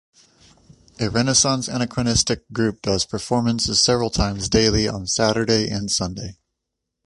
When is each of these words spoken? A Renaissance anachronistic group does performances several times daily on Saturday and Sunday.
A 0.99 1.11
Renaissance 1.11 1.67
anachronistic 1.67 2.51
group 2.51 2.81
does 2.81 3.05
performances 3.05 3.83
several 3.83 4.09
times 4.09 4.49
daily 4.49 4.87
on 4.87 5.05
Saturday 5.05 5.69
and 5.69 5.91
Sunday. 5.91 6.39